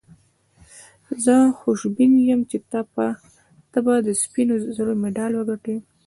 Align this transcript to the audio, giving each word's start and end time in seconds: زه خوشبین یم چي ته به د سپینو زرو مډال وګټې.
زه 1.23 1.35
خوشبین 1.59 2.11
یم 2.29 2.41
چي 2.49 2.57
ته 3.73 3.79
به 3.85 3.95
د 4.05 4.09
سپینو 4.21 4.55
زرو 4.75 4.93
مډال 5.03 5.31
وګټې. 5.35 5.75